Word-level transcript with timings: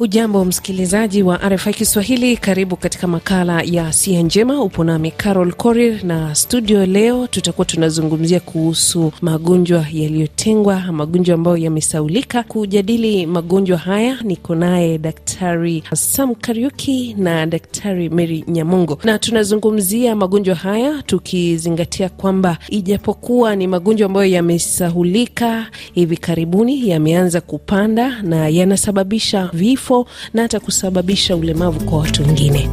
Hujambo 0.00 0.44
msikilizaji 0.44 1.22
wa 1.22 1.36
RFI 1.48 1.74
Kiswahili, 1.74 2.36
karibu 2.36 2.76
katika 2.76 3.06
makala 3.06 3.62
ya 3.62 3.92
Sia 3.92 4.22
Njema. 4.22 4.62
Upo 4.62 4.84
nami 4.84 5.10
Carol 5.10 5.52
Korir 5.52 6.04
na 6.04 6.34
studio. 6.34 6.86
Leo 6.86 7.26
tutakuwa 7.26 7.64
tunazungumzia 7.64 8.40
kuhusu 8.40 9.12
magonjwa 9.22 9.86
yaliyotengwa, 9.92 10.80
magonjwa 10.92 11.34
ambayo 11.34 11.56
yamesaulika. 11.56 12.42
Kujadili 12.42 13.26
magonjwa 13.26 13.78
haya 13.78 14.16
niko 14.22 14.54
naye 14.54 14.98
Daktari 14.98 15.82
Sam 15.94 16.34
Kariuki 16.34 17.14
na 17.18 17.46
Daktari 17.46 18.08
Mary 18.08 18.44
Nyamungo, 18.48 18.98
na 19.04 19.18
tunazungumzia 19.18 20.16
magonjwa 20.16 20.54
haya 20.54 21.02
tukizingatia 21.02 22.08
kwamba 22.08 22.58
ijapokuwa 22.68 23.56
ni 23.56 23.66
magonjwa 23.66 24.06
ambayo 24.06 24.30
yamesahulika, 24.32 25.66
hivi 25.92 26.16
karibuni 26.16 26.88
yameanza 26.88 27.40
kupanda 27.40 28.22
na 28.22 28.48
yanasababisha 28.48 29.50
vifo 29.52 29.89
na 30.34 30.42
hata 30.42 30.60
kusababisha 30.60 31.36
ulemavu 31.36 31.84
kwa 31.84 31.98
watu 31.98 32.22
wengine. 32.22 32.70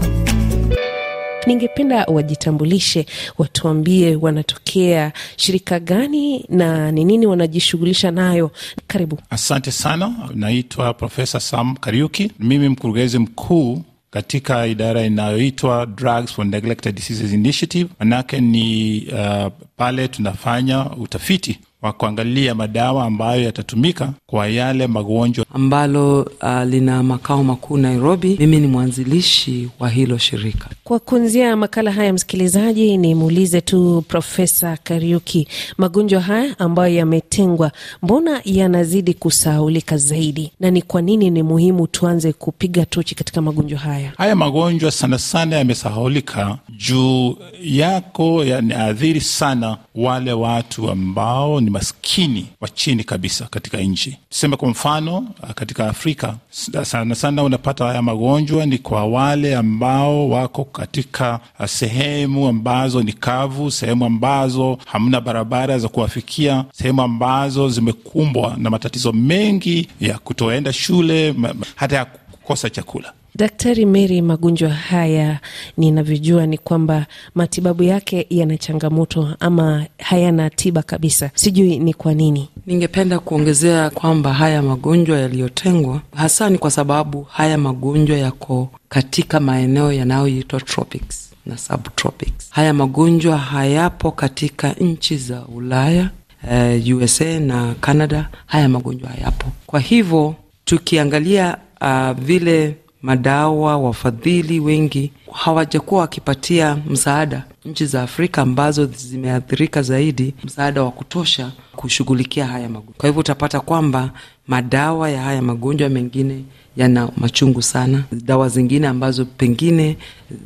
Ningependa 1.47 2.03
wajitambulishe, 2.05 3.05
watuambie 3.37 4.15
wanatokea 4.15 5.11
shirika 5.37 5.79
gani 5.79 6.45
na 6.49 6.91
ni 6.91 7.05
nini 7.05 7.25
wanajishughulisha 7.27 8.11
nayo. 8.11 8.51
Karibu. 8.87 9.19
Asante 9.29 9.71
sana, 9.71 10.13
naitwa 10.35 10.93
Profesa 10.93 11.39
Sam 11.39 11.75
Kariuki, 11.75 12.31
mimi 12.39 12.69
mkurugenzi 12.69 13.19
mkuu 13.19 13.81
katika 14.09 14.67
idara 14.67 15.03
inayoitwa 15.05 15.85
Drugs 15.85 16.33
for 16.33 16.45
Neglected 16.45 16.95
Diseases 16.95 17.33
Initiative. 17.33 17.89
Manake 17.99 18.41
ni 18.41 19.01
uh, 19.13 19.51
pale 19.77 20.07
tunafanya 20.07 20.89
utafiti 20.91 21.59
wa 21.81 21.93
kuangalia 21.93 22.55
madawa 22.55 23.05
ambayo 23.05 23.43
yatatumika 23.43 24.13
kwa 24.27 24.47
yale 24.47 24.87
magonjwa 24.87 25.45
ambalo 25.53 26.21
uh, 26.21 26.63
lina 26.63 27.03
makao 27.03 27.43
makuu 27.43 27.77
Nairobi. 27.77 28.35
Mimi 28.39 28.57
ni 28.59 28.67
mwanzilishi 28.67 29.69
wa 29.79 29.89
hilo 29.89 30.17
shirika. 30.17 30.69
Kwa 30.83 30.99
kuanzia 30.99 31.55
makala 31.55 31.91
haya, 31.91 32.13
msikilizaji, 32.13 32.97
nimuulize 32.97 33.61
tu 33.61 34.03
Profesa 34.07 34.77
Kariuki, 34.83 35.47
magonjwa 35.77 36.21
haya 36.21 36.59
ambayo 36.59 36.95
yametengwa, 36.95 37.71
mbona 38.03 38.41
yanazidi 38.45 39.13
kusahaulika 39.13 39.97
zaidi, 39.97 40.51
na 40.59 40.71
ni 40.71 40.81
kwa 40.81 41.01
nini 41.01 41.29
ni 41.29 41.43
muhimu 41.43 41.87
tuanze 41.87 42.33
kupiga 42.33 42.85
tochi 42.85 43.15
katika 43.15 43.41
magonjwa 43.41 43.79
haya? 43.79 44.11
Haya 44.17 44.35
magonjwa 44.35 44.91
sana 44.91 45.17
sana 45.19 45.55
yamesahaulika 45.55 46.57
juu 46.77 47.35
yako 47.63 48.45
yanaathiri 48.45 49.21
sana 49.21 49.77
wale 49.95 50.33
watu 50.33 50.89
ambao 50.89 51.61
ni 51.67 51.71
maskini 51.73 52.47
wa 52.61 52.69
chini 52.69 53.03
kabisa 53.03 53.45
katika 53.51 53.77
nchi. 53.77 54.17
Tuseme 54.29 54.55
kwa 54.55 54.69
mfano, 54.69 55.27
katika 55.55 55.87
Afrika 55.89 56.35
sana 56.83 57.15
sana 57.15 57.43
unapata 57.43 57.85
haya 57.85 58.01
magonjwa 58.01 58.65
ni 58.65 58.77
kwa 58.77 59.05
wale 59.05 59.55
ambao 59.55 60.29
wako 60.29 60.63
katika 60.65 61.39
sehemu 61.65 62.47
ambazo 62.47 63.03
ni 63.03 63.13
kavu, 63.13 63.71
sehemu 63.71 64.05
ambazo 64.05 64.77
hamna 64.85 65.21
barabara 65.21 65.79
za 65.79 65.87
kuwafikia, 65.87 66.65
sehemu 66.73 67.01
ambazo 67.01 67.69
zimekumbwa 67.69 68.55
na 68.57 68.69
matatizo 68.69 69.11
mengi 69.13 69.87
ya 69.99 70.17
kutoenda 70.19 70.73
shule, 70.73 71.35
hata 71.75 71.95
ya 71.95 72.05
kukosa 72.05 72.69
chakula. 72.69 73.13
Daktari 73.37 73.85
Mary, 73.85 74.21
magonjwa 74.21 74.69
haya 74.69 75.39
ninavyojua 75.77 76.45
ni 76.45 76.57
kwamba 76.57 77.05
matibabu 77.35 77.83
yake 77.83 78.27
yana 78.29 78.57
changamoto 78.57 79.35
ama 79.39 79.85
hayana 79.99 80.49
tiba 80.49 80.81
kabisa. 80.83 81.31
Sijui 81.35 81.79
ni 81.79 81.93
kwa 81.93 82.13
nini. 82.13 82.49
Ningependa 82.65 83.19
kuongezea 83.19 83.89
kwamba 83.89 84.33
haya 84.33 84.61
magonjwa 84.61 85.19
yaliyotengwa 85.19 86.01
hasa 86.15 86.49
ni 86.49 86.57
kwa 86.57 86.71
sababu 86.71 87.21
haya 87.23 87.57
magonjwa 87.57 88.17
yako 88.17 88.69
katika 88.89 89.39
maeneo 89.39 89.91
yanayoitwa 89.93 90.61
tropics 90.61 91.29
na 91.45 91.57
subtropics. 91.57 92.49
Haya 92.49 92.73
magonjwa 92.73 93.37
hayapo 93.37 94.11
katika 94.11 94.73
nchi 94.73 95.17
za 95.17 95.45
Ulaya, 95.45 96.09
uh, 96.43 96.97
USA 96.97 97.39
na 97.39 97.75
Canada. 97.81 98.29
Haya 98.45 98.69
magonjwa 98.69 99.09
hayapo. 99.09 99.45
Kwa 99.65 99.79
hivyo 99.79 100.35
tukiangalia 100.65 101.57
uh, 101.81 102.11
vile 102.11 102.75
madawa 103.01 103.77
wafadhili 103.77 104.59
wengi 104.59 105.11
hawajakuwa 105.33 106.01
wakipatia 106.01 106.77
msaada 106.89 107.43
nchi 107.65 107.85
za 107.85 108.01
Afrika 108.03 108.41
ambazo 108.41 108.85
zimeathirika 108.85 109.81
zaidi, 109.81 110.33
msaada 110.43 110.83
wa 110.83 110.91
kutosha 110.91 111.51
kushughulikia 111.75 112.45
haya 112.47 112.69
magonjwa. 112.69 112.93
Kwa 112.97 113.09
hivyo 113.09 113.19
utapata 113.19 113.59
kwamba 113.59 114.11
madawa 114.47 115.09
ya 115.09 115.21
haya 115.21 115.41
magonjwa 115.41 115.89
mengine 115.89 116.43
yana 116.77 117.09
machungu 117.17 117.61
sana, 117.61 118.03
dawa 118.11 118.49
zingine 118.49 118.87
ambazo 118.87 119.25
pengine 119.25 119.97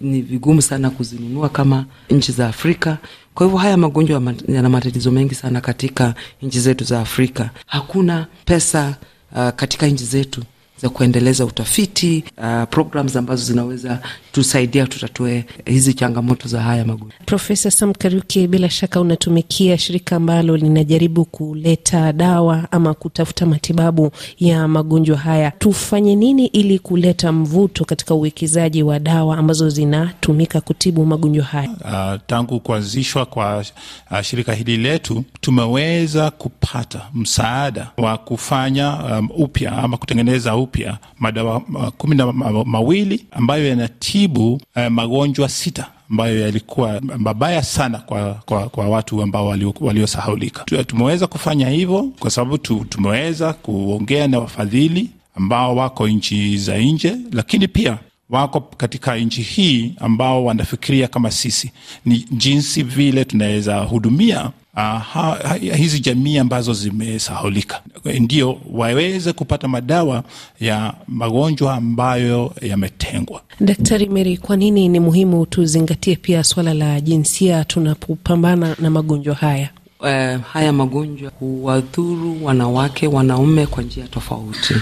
ni 0.02 0.22
vigumu 0.22 0.62
sana 0.62 0.90
kuzinunua 0.90 1.50
kama 1.50 1.86
nchi 2.10 2.32
za 2.32 2.48
Afrika. 2.48 2.98
Kwa 3.34 3.46
hivyo 3.46 3.60
haya 3.60 3.78
magonjwa 3.78 4.34
yana 4.48 4.70
matatizo 4.70 5.12
mengi 5.12 5.36
sana 5.36 5.62
katika 5.62 6.14
nchi 6.42 6.60
zetu 6.60 6.84
za 6.84 7.02
Afrika. 7.02 7.50
Hakuna 7.66 8.28
pesa 8.46 8.96
uh, 9.36 9.50
katika 9.50 9.88
nchi 9.88 10.06
zetu 10.06 10.44
za 10.82 10.90
kuendeleza 10.90 11.46
utafiti 11.46 12.24
uh, 12.38 12.64
programs 12.70 13.16
ambazo 13.16 13.44
zinaweza 13.44 14.00
tusaidia 14.32 14.88
tutatue 14.88 15.46
hizi 15.66 15.94
changamoto 15.94 16.48
za 16.48 16.62
haya 16.62 16.86
magonjwa. 16.86 17.20
Profesa 17.26 17.72
Sam 17.72 17.94
Kariuki, 17.94 18.48
bila 18.48 18.70
shaka 18.70 19.02
unatumikia 19.02 19.78
shirika 19.78 20.16
ambalo 20.16 20.58
linajaribu 20.58 21.26
kuleta 21.26 22.14
dawa 22.14 22.68
ama 22.72 22.94
kutafuta 22.94 23.46
matibabu 23.46 24.12
ya 24.40 24.68
magonjwa 24.68 25.18
haya. 25.18 25.52
Tufanye 25.52 26.16
nini 26.16 26.46
ili 26.46 26.80
kuleta 26.80 27.32
mvuto 27.32 27.86
katika 27.86 28.14
uwekezaji 28.16 28.84
wa 28.84 29.00
dawa 29.00 29.38
ambazo 29.38 29.70
zinatumika 29.70 30.62
kutibu 30.62 31.06
magonjwa 31.06 31.46
haya? 31.46 31.70
Uh, 32.16 32.22
tangu 32.28 32.60
kuanzishwa 32.60 33.26
kwa 33.26 33.66
uh, 34.12 34.22
shirika 34.22 34.54
hili 34.54 34.78
letu 34.78 35.24
tumeweza 35.42 36.32
kupata 36.32 37.02
msaada 37.14 37.88
wa 37.98 38.18
kufanya 38.18 39.04
um, 39.04 39.30
upya 39.38 39.72
ama 39.78 39.98
kutengeneza 39.98 40.56
upya 40.56 40.71
madawa 41.20 41.58
uh, 41.74 41.88
kumi 41.88 42.16
na 42.16 42.32
mawili 42.66 43.26
ambayo 43.32 43.68
yanatibu 43.68 44.62
eh, 44.76 44.92
magonjwa 44.92 45.50
sita 45.50 45.88
ambayo 46.12 46.40
yalikuwa 46.42 47.02
mabaya 47.18 47.64
sana 47.64 47.98
kwa, 47.98 48.34
kwa, 48.46 48.70
kwa 48.70 48.90
watu 48.90 49.22
ambao 49.22 49.48
waliosahaulika. 49.80 50.62
Walio 50.72 50.84
tumeweza 50.84 51.28
kufanya 51.28 51.70
hivyo 51.70 52.10
kwa 52.20 52.32
sababu 52.32 52.58
tu, 52.58 52.86
tumeweza 52.90 53.54
kuongea 53.54 54.28
na 54.28 54.40
wafadhili 54.40 55.10
ambao 55.36 55.76
wako 55.76 56.08
nchi 56.08 56.58
za 56.58 56.78
nje, 56.78 57.16
lakini 57.32 57.68
pia 57.68 57.98
wako 58.30 58.60
katika 58.78 59.16
nchi 59.18 59.42
hii 59.42 59.94
ambao 60.00 60.46
wanafikiria 60.46 61.08
kama 61.08 61.32
sisi, 61.32 61.72
ni 62.06 62.26
jinsi 62.32 62.84
vile 62.84 63.26
tunaweza 63.26 63.78
hudumia 63.80 64.50
Uh, 64.74 64.80
ha, 64.82 65.38
ha, 65.44 65.54
hizi 65.56 66.00
jamii 66.00 66.38
ambazo 66.38 66.74
zimesahulika 66.74 67.82
ndio 68.20 68.58
waweze 68.74 69.34
kupata 69.34 69.68
madawa 69.68 70.24
ya 70.60 70.94
magonjwa 71.08 71.74
ambayo 71.76 72.54
yametengwa. 72.62 73.42
Daktari 73.60 74.06
Mary, 74.10 74.38
kwa 74.38 74.58
nini 74.58 74.88
ni 74.90 75.00
muhimu 75.00 75.46
tuzingatie 75.46 76.16
pia 76.16 76.44
swala 76.44 76.74
la 76.74 77.02
jinsia 77.02 77.64
tunapopambana 77.66 78.76
na 78.80 78.90
magonjwa 78.90 79.36
haya? 79.36 79.70
Uh, 80.00 80.42
haya 80.46 80.74
magonjwa 80.74 81.32
huwadhuru 81.40 82.46
wanawake, 82.46 83.08
wanaume 83.08 83.66
kwa 83.68 83.84
njia 83.84 84.08
tofauti 84.08 84.74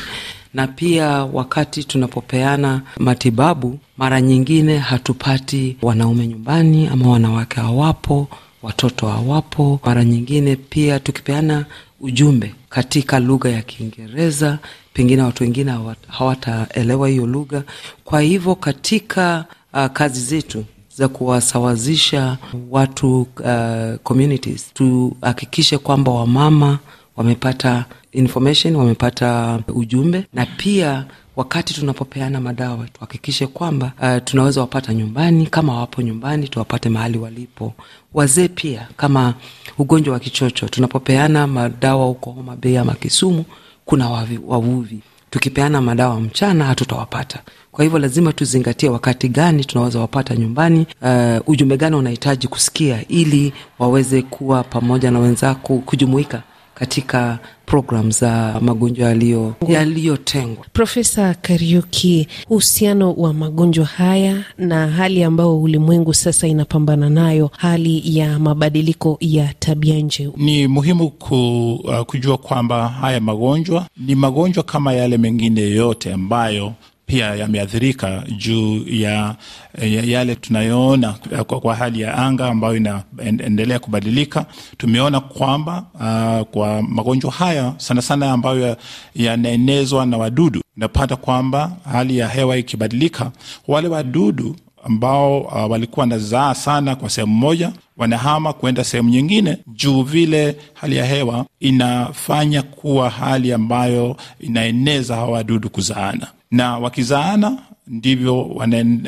na 0.54 0.68
pia 0.68 1.08
wakati 1.26 1.84
tunapopeana 1.84 2.82
matibabu, 2.98 3.80
mara 3.98 4.22
nyingine 4.22 4.78
hatupati 4.78 5.78
wanaume 5.82 6.28
nyumbani 6.28 6.88
ama 6.88 7.10
wanawake 7.10 7.60
hawapo 7.62 8.28
watoto 8.64 9.08
hawapo. 9.08 9.80
Mara 9.86 10.04
nyingine 10.04 10.56
pia 10.56 11.00
tukipeana 11.00 11.66
ujumbe 12.00 12.54
katika 12.70 13.20
lugha 13.20 13.50
ya 13.50 13.62
Kiingereza, 13.62 14.60
pengine 14.94 15.22
watu 15.22 15.44
wengine 15.44 15.74
hawataelewa 16.08 17.10
hiyo 17.10 17.26
lugha. 17.28 17.64
Kwa 18.04 18.22
hivyo 18.22 18.56
katika 18.56 19.46
uh, 19.74 19.86
kazi 19.86 20.22
zetu 20.22 20.66
za 20.98 21.08
kuwasawazisha 21.08 22.38
watu 22.70 23.22
uh, 23.22 23.96
communities, 24.04 24.74
tuhakikishe 24.74 25.78
kwamba 25.78 26.12
wamama 26.12 26.80
wamepata 27.24 27.86
information, 28.12 28.76
wamepata 28.76 29.60
ujumbe 29.68 30.26
na 30.34 30.46
pia 30.46 31.06
wakati 31.36 31.74
tunapopeana 31.74 32.42
madawa 32.42 32.86
tuhakikishe 32.94 33.48
kwamba 33.48 33.92
uh, 34.02 34.24
tunaweza 34.24 34.62
wapata 34.62 34.94
nyumbani. 34.94 35.46
Kama 35.48 35.80
wapo 35.80 36.02
nyumbani, 36.02 36.48
tuwapate 36.48 36.90
mahali 36.90 37.18
walipo. 37.18 37.74
Wazee 38.14 38.48
pia, 38.48 38.88
kama 38.98 39.34
ugonjwa 39.78 40.14
wa 40.14 40.20
kichocho, 40.20 40.68
tunapopeana 40.68 41.48
madawa 41.48 42.06
huko 42.06 42.32
Homa 42.32 42.56
Bay 42.56 42.78
ama 42.80 42.94
Kisumu, 42.94 43.46
kuna 43.86 44.10
wavi, 44.10 44.40
wavuvi. 44.48 45.00
Tukipeana 45.30 45.82
madawa 45.82 46.20
mchana 46.22 46.66
hatutawapata. 46.66 47.40
Kwa 47.72 47.84
hivyo 47.84 48.00
lazima 48.00 48.34
tuzingatie 48.34 48.90
wakati 48.90 49.30
gani 49.30 49.66
tunaweza 49.66 50.00
wapata 50.00 50.36
nyumbani, 50.36 50.86
uh, 51.02 51.50
ujumbe 51.50 51.78
gani 51.78 51.96
unahitaji 51.96 52.48
kusikia 52.48 53.08
ili 53.08 53.54
waweze 53.80 54.22
kuwa 54.22 54.64
pamoja 54.64 55.12
na 55.12 55.20
wenzako, 55.20 55.78
kujumuika 55.78 56.44
katika 56.80 57.40
program 57.66 58.12
za 58.12 58.56
magonjwa 58.62 59.08
yaliyo 59.08 59.54
yaliyotengwa. 59.68 60.66
Profesa 60.74 61.34
Kariuki, 61.34 62.28
uhusiano 62.50 63.14
wa 63.14 63.34
magonjwa 63.34 63.86
haya 63.86 64.44
na 64.58 64.88
hali 64.88 65.24
ambayo 65.24 65.62
ulimwengu 65.62 66.14
sasa 66.14 66.48
inapambana 66.48 67.10
nayo, 67.10 67.52
hali 67.58 68.18
ya 68.18 68.40
mabadiliko 68.40 69.18
ya 69.20 69.54
tabia 69.60 70.00
nje, 70.00 70.30
Ni 70.38 70.68
muhimu 70.68 71.10
ku, 71.10 71.74
uh, 71.84 72.00
kujua 72.02 72.38
kwamba 72.38 72.88
haya 72.88 73.20
magonjwa 73.22 73.88
ni 73.98 74.16
magonjwa 74.16 74.64
kama 74.64 74.94
yale 74.94 75.18
mengine 75.18 75.62
yote 75.62 76.14
ambayo 76.14 76.74
pia 77.10 77.36
yameathirika 77.36 78.24
juu 78.38 78.84
ya, 78.88 79.36
ya 79.82 80.04
yale 80.04 80.36
tunayoona 80.36 81.16
kwa, 81.48 81.60
kwa 81.60 81.76
hali 81.76 82.02
ya 82.02 82.18
anga 82.18 82.48
ambayo 82.48 82.76
inaendelea 82.78 83.80
kubadilika. 83.80 84.46
Tumeona 84.78 85.20
kwamba 85.20 85.86
uh, 85.94 86.48
kwa 86.48 86.82
magonjwa 86.82 87.32
haya 87.32 87.74
sana 87.78 88.02
sana 88.02 88.32
ambayo 88.32 88.78
yanaenezwa 89.16 90.06
na 90.06 90.18
wadudu, 90.18 90.62
unapata 90.78 91.16
kwamba 91.16 91.72
hali 91.92 92.18
ya 92.18 92.28
hewa 92.28 92.58
ikibadilika, 92.58 93.32
wale 93.68 93.88
wadudu 93.88 94.56
ambao 94.84 95.40
uh, 95.42 95.72
walikuwa 95.72 96.02
wanazaa 96.04 96.54
sana 96.56 96.96
kwa 96.96 97.10
sehemu 97.10 97.34
moja 97.36 97.72
wanahama 98.00 98.54
kwenda 98.54 98.84
sehemu 98.84 99.10
nyingine, 99.10 99.58
juu 99.68 100.04
vile 100.04 100.56
hali 100.74 100.96
ya 100.98 101.06
hewa 101.06 101.46
inafanya 101.60 102.62
kuwa 102.62 103.10
hali 103.10 103.54
ambayo 103.54 104.18
inaeneza 104.40 105.16
hawa 105.16 105.30
wadudu 105.32 105.70
kuzaana, 105.70 106.28
na 106.52 106.78
wakizaana 106.78 107.58
ndivyo 107.88 108.44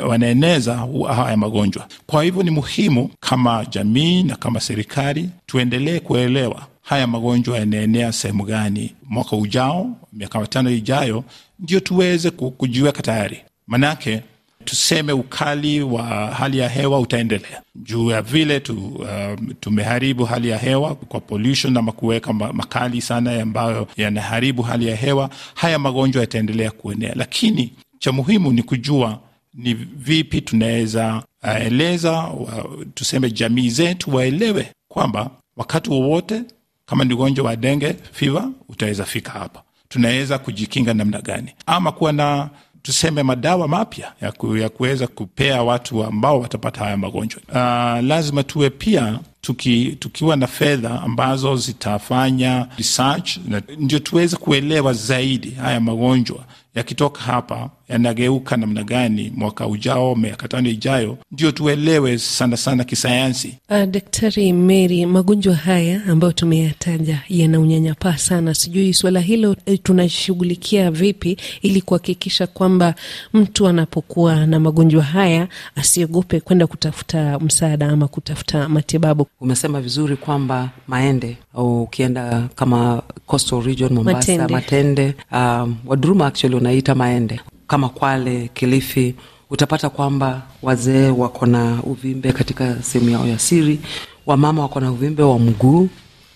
wanaeneza 0.07 0.87
haya 1.15 1.37
magonjwa. 1.37 1.87
Kwa 2.07 2.23
hivyo 2.23 2.43
ni 2.43 2.51
muhimu 2.51 3.09
kama 3.19 3.65
jamii 3.65 4.23
na 4.23 4.35
kama 4.35 4.59
serikali 4.59 5.29
tuendelee 5.45 5.99
kuelewa 5.99 6.61
haya 6.81 7.07
magonjwa 7.07 7.57
yanaenea 7.59 8.11
sehemu 8.11 8.43
gani 8.43 8.95
mwaka 9.09 9.35
ujao, 9.35 9.89
miaka 10.13 10.39
mitano 10.41 10.69
ijayo, 10.71 11.23
ndio 11.59 11.79
tuweze 11.79 12.29
kujiweka 12.29 13.01
tayari, 13.01 13.41
manake 13.67 14.21
tuseme 14.65 15.11
ukali 15.13 15.81
wa 15.81 16.03
hali 16.27 16.57
ya 16.57 16.69
hewa 16.69 16.99
utaendelea. 16.99 17.61
Juu 17.75 18.09
ya 18.11 18.21
vile 18.21 18.59
tu, 18.59 18.75
um, 18.77 19.53
tumeharibu 19.59 20.25
hali 20.25 20.49
ya 20.49 20.57
hewa 20.57 20.95
kwa 20.95 21.19
pollution 21.19 21.77
ama 21.77 21.91
kuweka 21.91 22.33
makali 22.33 23.01
sana 23.01 23.41
ambayo 23.41 23.87
yanaharibu 23.97 24.61
hali 24.61 24.87
ya 24.87 24.95
hewa. 24.95 25.29
Haya 25.55 25.79
magonjwa 25.79 26.21
yataendelea 26.21 26.71
kuenea, 26.71 27.13
lakini 27.15 27.73
cha 27.99 28.11
muhimu 28.11 28.53
ni 28.53 28.63
kujua 28.63 29.19
ni 29.53 29.73
vipi 29.73 30.41
tunaweza 30.41 31.23
uh, 31.43 31.61
eleza 31.65 32.11
wa, 32.11 32.65
tuseme 32.93 33.31
jamii 33.31 33.69
zetu 33.69 34.15
waelewe 34.15 34.71
kwamba 34.87 35.31
wakati 35.57 35.89
wowote 35.89 36.41
kama 36.85 37.03
ni 37.03 37.13
ugonjwa 37.13 37.45
wa 37.45 37.55
denge 37.55 37.95
fiva 38.11 38.49
utaweza 38.69 39.05
fika 39.05 39.31
hapa, 39.31 39.63
tunaweza 39.89 40.39
kujikinga 40.39 40.93
namna 40.93 41.21
gani, 41.21 41.51
ama 41.65 41.91
kuwa 41.91 42.11
na 42.13 42.49
tuseme 42.83 43.23
madawa 43.23 43.67
mapya 43.67 44.11
ya, 44.21 44.31
ku, 44.31 44.57
ya 44.57 44.69
kuweza 44.69 45.07
kupea 45.07 45.63
watu 45.63 46.03
ambao 46.03 46.39
watapata 46.39 46.83
haya 46.83 46.97
magonjwa. 46.97 47.41
Uh, 47.49 48.07
lazima 48.07 48.43
tuwe 48.43 48.69
pia 48.69 49.19
tuki, 49.41 49.95
tukiwa 49.99 50.35
na 50.35 50.47
fedha 50.47 51.01
ambazo 51.01 51.55
zitafanya 51.55 52.67
research 52.77 53.37
ndio 53.77 53.99
tuweze 53.99 54.35
kuelewa 54.37 54.93
zaidi 54.93 55.51
haya 55.51 55.79
magonjwa 55.79 56.39
yakitoka 56.75 57.21
hapa 57.21 57.69
yanageuka 57.91 58.57
namna 58.57 58.83
gani 58.83 59.31
mwaka 59.35 59.67
ujao, 59.67 60.15
miaka 60.15 60.47
tano 60.47 60.69
ijayo, 60.69 61.17
ndio 61.31 61.51
tuelewe 61.51 62.17
sana 62.17 62.57
sana 62.57 62.83
kisayansi. 62.83 63.57
Uh, 63.69 63.83
Daktari 63.85 64.53
Mary, 64.53 65.05
magonjwa 65.05 65.55
haya 65.55 66.01
ambayo 66.09 66.33
tumeyataja 66.33 67.21
yana 67.29 67.59
unyanyapaa 67.59 68.17
sana. 68.17 68.53
Sijui 68.53 68.93
suala 68.93 69.19
hilo 69.19 69.55
eh, 69.65 69.79
tunashughulikia 69.83 70.91
vipi 70.91 71.37
ili 71.61 71.81
kuhakikisha 71.81 72.47
kwamba 72.47 72.95
mtu 73.33 73.67
anapokuwa 73.67 74.45
na 74.45 74.59
magonjwa 74.59 75.03
haya 75.03 75.47
asiogope 75.75 76.39
kwenda 76.39 76.67
kutafuta 76.67 77.39
msaada 77.39 77.89
ama 77.89 78.07
kutafuta 78.07 78.69
matibabu. 78.69 79.27
Umesema 79.41 79.81
vizuri 79.81 80.15
kwamba 80.17 80.69
Maende 80.87 81.37
au 81.55 81.83
ukienda 81.83 82.49
kama 82.55 83.01
Coastal 83.25 83.61
Region 83.63 83.93
Mombasa, 83.93 84.17
Matende. 84.47 84.53
Matende, 84.53 85.13
um, 85.31 85.75
Waduruma 85.85 86.27
actually 86.27 86.55
unaita 86.55 86.95
Maende, 86.95 87.39
kama 87.71 87.89
Kwale, 87.89 88.49
Kilifi, 88.53 89.15
utapata 89.49 89.89
kwamba 89.89 90.41
wazee 90.61 91.09
wako 91.09 91.45
na 91.45 91.83
uvimbe 91.83 92.31
katika 92.33 92.83
sehemu 92.83 93.09
yao 93.09 93.27
ya 93.27 93.39
siri, 93.39 93.79
wamama 94.25 94.61
wako 94.61 94.79
na 94.79 94.91
uvimbe 94.91 95.23
wa 95.23 95.39
mguu, 95.39 95.89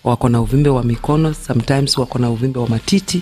wako 0.03 0.29
na 0.29 0.41
uvimbe 0.41 0.69
wa 0.69 0.83
mikono, 0.83 1.33
sometimes 1.33 1.97
wako 1.97 2.19
na 2.19 2.29
uvimbe 2.29 2.59
wa 2.59 2.67
matiti. 2.69 3.21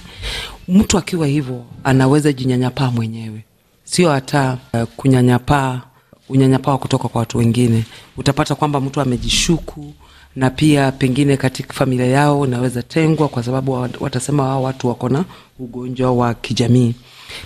Mtu 0.68 0.98
akiwa 0.98 1.28
hivyo 1.28 1.66
anaweza 1.84 2.34
jinyanyapaa 2.34 2.92
mwenyewe, 2.92 3.44
sio 3.84 4.10
hata 4.12 4.58
uh, 4.74 4.84
kunyanyapaa 4.84 5.82
unyanyapaa 6.30 6.78
kutoka 6.78 7.08
kwa 7.08 7.20
watu 7.20 7.38
wengine. 7.38 7.84
Utapata 8.18 8.56
kwamba 8.56 8.82
mtu 8.82 9.02
amejishuku 9.02 9.94
na 10.36 10.50
pia 10.50 10.92
pengine 10.92 11.38
katika 11.38 11.74
familia 11.74 12.06
yao 12.06 12.40
unaweza 12.40 12.82
tengwa 12.84 13.28
kwa 13.28 13.44
sababu 13.44 13.72
watasema 14.00 14.44
wao 14.44 14.64
watu 14.64 14.88
wako 14.88 15.10
na 15.10 15.26
ugonjwa 15.60 16.12
wa 16.12 16.34
kijamii. 16.34 16.96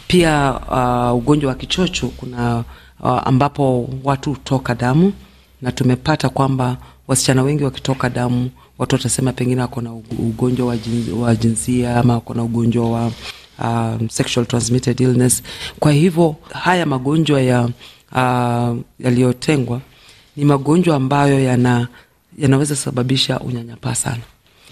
Pia 0.07 0.59
uh, 0.71 1.17
ugonjwa 1.17 1.49
wa 1.49 1.55
kichocho 1.55 2.07
kuna 2.07 2.63
uh, 2.99 3.27
ambapo 3.27 3.89
watu 4.03 4.29
hutoka 4.29 4.75
damu, 4.75 5.13
na 5.61 5.71
tumepata 5.71 6.29
kwamba 6.29 6.77
wasichana 7.07 7.43
wengi 7.43 7.63
wakitoka 7.63 8.09
damu 8.09 8.49
watu 8.77 8.95
watasema 8.95 9.33
pengine 9.33 9.61
wako 9.61 9.81
na 9.81 9.93
ugonjwa 10.19 10.67
wa, 10.67 10.77
jinzi, 10.77 11.11
wa 11.11 11.35
jinsia 11.35 11.97
ama 11.99 12.13
wako 12.13 12.33
na 12.33 12.43
ugonjwa 12.43 12.89
wa 12.91 13.11
uh, 13.59 14.07
sexual 14.09 14.45
transmitted 14.45 14.99
illness. 14.99 15.43
Kwa 15.79 15.91
hivyo 15.91 16.35
haya 16.51 16.85
magonjwa 16.85 17.41
ya 17.41 17.61
uh, 18.11 18.77
yaliyotengwa 18.99 19.81
ni 20.35 20.45
magonjwa 20.45 20.95
ambayo 20.95 21.39
yana 21.43 21.87
yanaweza 22.37 22.75
sababisha 22.75 23.39
unyanyapaa 23.39 23.95
sana, 23.95 24.21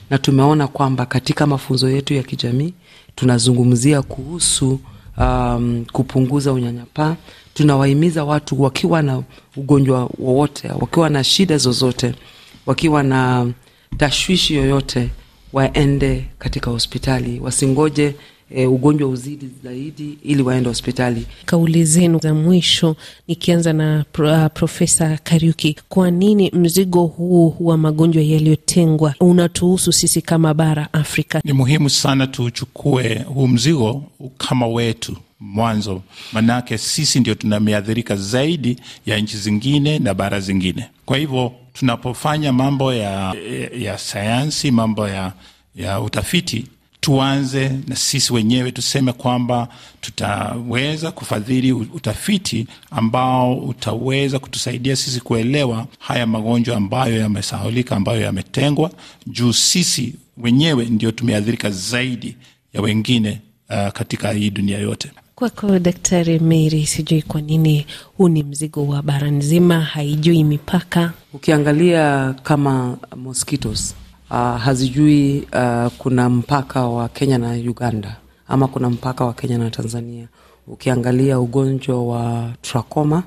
na 0.10 0.18
tumeona 0.18 0.68
kwamba 0.68 1.06
katika 1.06 1.48
mafunzo 1.48 1.90
yetu 1.90 2.14
ya 2.14 2.24
kijamii 2.24 2.74
tunazungumzia 3.16 4.02
kuhusu 4.02 4.80
um, 5.18 5.86
kupunguza 5.92 6.54
unyanyapaa. 6.54 7.16
Tunawahimiza 7.54 8.24
watu 8.24 8.62
wakiwa 8.62 9.02
na 9.02 9.24
ugonjwa 9.58 10.10
wowote, 10.20 10.68
wakiwa 10.80 11.10
na 11.10 11.24
shida 11.24 11.58
zozote, 11.58 12.16
wakiwa 12.66 13.04
na 13.04 13.52
tashwishi 13.98 14.56
yoyote, 14.56 15.10
waende 15.54 16.26
katika 16.40 16.72
hospitali, 16.72 17.40
wasingoje 17.40 18.16
e, 18.49 18.66
ugonjwa 18.66 19.09
uzidi 19.09 19.49
zaidi 19.64 20.18
ili 20.23 20.42
waende 20.44 20.69
hospitali. 20.69 21.25
Kauli 21.45 21.85
zenu 21.85 22.19
za 22.19 22.33
mwisho, 22.33 22.95
nikianza 23.28 23.73
na 23.73 24.06
pro, 24.11 24.31
uh, 24.31 24.47
Profesa 24.54 25.18
Kariuki, 25.23 25.75
kwa 25.90 26.11
nini 26.11 26.52
mzigo 26.54 27.06
huu 27.06 27.56
wa 27.59 27.78
magonjwa 27.78 28.23
yaliyotengwa 28.23 29.16
unatuhusu 29.19 29.92
sisi 29.94 30.21
kama 30.21 30.54
bara 30.54 30.94
Afrika? 30.94 31.42
Ni 31.44 31.54
muhimu 31.54 31.90
sana 31.90 32.28
tuchukue 32.28 33.16
huu 33.28 33.47
mzigo 33.47 34.04
kama 34.37 34.68
wetu 34.68 35.18
mwanzo, 35.40 36.02
manake 36.33 36.78
sisi 36.78 37.19
ndio 37.19 37.35
tunameathirika 37.35 38.16
zaidi 38.16 38.78
ya 39.06 39.19
nchi 39.19 39.37
zingine 39.37 39.99
na 39.99 40.14
bara 40.14 40.40
zingine. 40.40 40.85
Kwa 41.06 41.18
hivyo 41.18 41.52
tunapofanya 41.73 42.54
mambo 42.54 42.94
ya, 42.94 43.35
ya 43.80 43.97
sayansi, 43.97 44.71
mambo 44.71 45.07
ya, 45.07 45.33
ya 45.75 46.02
utafiti, 46.02 46.66
tuanze 47.06 47.71
na 47.88 47.95
sisi 47.95 48.33
wenyewe, 48.33 48.71
tuseme 48.71 49.14
kwamba 49.14 49.68
tutaweza 50.02 51.12
kufadhili 51.12 51.71
utafiti 51.74 52.68
ambao 52.92 53.57
utaweza 53.57 54.40
kutusaidia 54.40 54.95
sisi 54.95 55.19
kuelewa 55.21 55.88
haya 56.00 56.28
magonjwa 56.28 56.78
ambayo 56.78 57.18
yamesahulika, 57.19 57.95
ambayo 57.95 58.21
yametengwa, 58.21 58.92
juu 59.28 59.54
sisi 59.54 60.16
wenyewe 60.38 60.85
ndio 60.85 61.12
tumeathirika 61.12 61.69
zaidi 61.69 62.35
ya 62.74 62.81
wengine 62.81 63.42
uh, 63.69 63.88
katika 63.90 64.31
hii 64.31 64.50
dunia 64.50 64.78
yote. 64.80 65.12
Kwako 65.35 65.80
Daktari 65.80 66.40
Mary, 66.40 66.85
sijui 66.85 67.21
kwa 67.21 67.42
nini 67.42 67.85
huu 68.18 68.30
ni 68.30 68.44
mzigo 68.44 68.88
wa 68.88 69.02
bara 69.02 69.28
nzima, 69.31 69.81
haijui 69.81 70.44
mipaka. 70.44 71.14
Ukiangalia 71.33 72.35
kama 72.44 72.97
mosquitoes 73.16 73.95
uh, 74.35 74.57
hazijui 74.61 75.47
uh, 75.54 75.92
kuna 75.97 76.30
mpaka 76.30 76.87
wa 76.87 77.09
Kenya 77.09 77.37
na 77.37 77.51
Uganda 77.51 78.18
ama 78.47 78.68
kuna 78.68 78.89
mpaka 78.89 79.25
wa 79.25 79.33
Kenya 79.33 79.57
na 79.57 79.69
Tanzania. 79.71 80.27
Ukiangalia 80.68 81.39
ugonjwa 81.39 82.06
wa 82.07 82.51
trakoma 82.61 83.23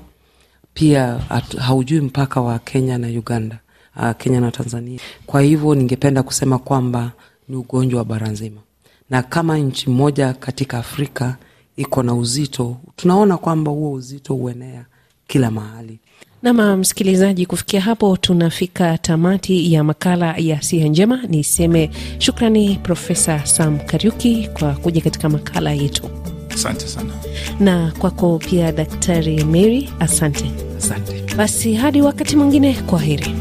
pia 0.73 1.29
at, 1.29 1.57
haujui 1.57 2.01
mpaka 2.01 2.41
wa 2.41 2.59
Kenya 2.59 2.97
na 2.97 3.07
Uganda, 3.07 3.59
uh, 3.95 4.11
Kenya 4.17 4.41
na 4.41 4.51
Tanzania. 4.51 4.99
Kwa 5.25 5.41
hivyo 5.41 5.75
ningependa 5.75 6.23
kusema 6.23 6.57
kwamba 6.59 7.11
ni 7.49 7.55
ugonjwa 7.55 7.97
wa 7.99 8.05
bara 8.05 8.27
nzima, 8.27 8.61
na 9.09 9.23
kama 9.23 9.57
nchi 9.57 9.89
moja 9.89 10.33
katika 10.33 10.77
Afrika 10.77 11.35
iko 11.77 12.03
na 12.03 12.13
uzito, 12.13 12.77
tunaona 12.95 13.37
kwamba 13.37 13.71
huo 13.71 13.91
uzito 13.91 14.33
huenea 14.33 14.85
kila 15.27 15.51
mahali 15.51 15.99
Nama 16.43 16.77
msikilizaji, 16.77 17.45
kufikia 17.45 17.81
hapo 17.81 18.17
tunafika 18.17 18.97
tamati 18.97 19.73
ya 19.73 19.83
makala 19.83 20.35
ya 20.37 20.61
Siha 20.61 20.87
Njema. 20.87 21.19
Niseme 21.27 21.89
shukrani 22.19 22.79
Profesa 22.83 23.45
Sam 23.45 23.79
Kariuki 23.79 24.49
kwa 24.59 24.73
kuja 24.73 25.01
katika 25.01 25.29
makala 25.29 25.71
yetu. 25.73 26.09
Asante 26.49 26.87
sana. 26.87 27.13
Na 27.59 27.91
kwako 27.99 28.37
pia 28.49 28.71
Daktari 28.71 29.43
Mary, 29.43 29.89
asante. 29.99 30.51
Asante. 30.77 31.35
Basi 31.37 31.73
hadi 31.73 32.01
wakati 32.01 32.35
mwingine, 32.35 32.73
kwa 32.73 32.99
heri. 32.99 33.35